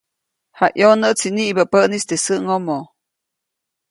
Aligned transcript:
Jayʼonäʼtsi 0.59 1.27
niʼibä 1.35 1.63
päʼnis 1.71 2.03
teʼ 2.09 2.21
säʼŋomo. 2.25 2.77